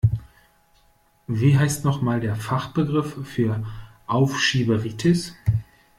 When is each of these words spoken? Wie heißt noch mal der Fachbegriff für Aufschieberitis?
Wie 1.27 1.59
heißt 1.59 1.85
noch 1.85 2.01
mal 2.01 2.19
der 2.19 2.35
Fachbegriff 2.35 3.23
für 3.27 3.63
Aufschieberitis? 4.07 5.35